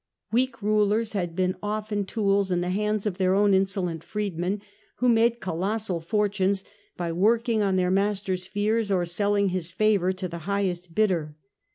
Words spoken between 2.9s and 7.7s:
of their own insolent freedmen, who made colossal fortunes by working